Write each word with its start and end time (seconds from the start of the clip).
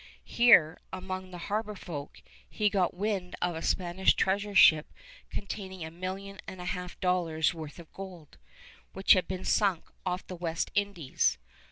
Here, 0.23 0.79
among 0.91 1.29
the 1.29 1.37
harbor 1.37 1.75
folk, 1.75 2.23
he 2.49 2.71
got 2.71 2.95
wind 2.95 3.35
of 3.39 3.55
a 3.55 3.61
Spanish 3.61 4.15
treasure 4.15 4.55
ship 4.55 4.91
containing 5.29 5.85
a 5.85 5.91
million 5.91 6.39
and 6.47 6.59
a 6.59 6.65
half 6.65 6.99
dollars' 6.99 7.53
worth 7.53 7.77
of 7.77 7.93
gold, 7.93 8.39
which 8.93 9.13
had 9.13 9.27
been 9.27 9.45
sunk 9.45 9.83
off 10.03 10.25
the 10.25 10.35
West 10.35 10.71
Indies. 10.73 11.37